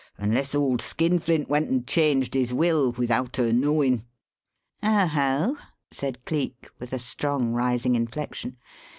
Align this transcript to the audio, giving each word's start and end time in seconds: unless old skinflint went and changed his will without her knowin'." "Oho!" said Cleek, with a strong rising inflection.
unless 0.17 0.55
old 0.55 0.81
skinflint 0.81 1.47
went 1.47 1.69
and 1.69 1.85
changed 1.85 2.33
his 2.33 2.51
will 2.51 2.91
without 2.93 3.35
her 3.35 3.53
knowin'." 3.53 4.03
"Oho!" 4.81 5.57
said 5.91 6.25
Cleek, 6.25 6.67
with 6.79 6.91
a 6.91 6.97
strong 6.97 7.53
rising 7.53 7.93
inflection. 7.93 8.57